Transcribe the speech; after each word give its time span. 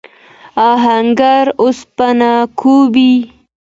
آهنګر 0.69 1.45
اوسپنه 1.61 2.33
کوبي. 2.59 3.13